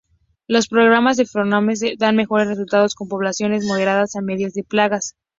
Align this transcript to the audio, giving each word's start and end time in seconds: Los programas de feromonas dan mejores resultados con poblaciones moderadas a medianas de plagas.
Los 0.47 0.67
programas 0.67 1.17
de 1.17 1.27
feromonas 1.27 1.83
dan 1.99 2.15
mejores 2.15 2.47
resultados 2.47 2.95
con 2.95 3.07
poblaciones 3.07 3.63
moderadas 3.65 4.15
a 4.15 4.21
medianas 4.21 4.55
de 4.55 4.63
plagas. 4.63 5.13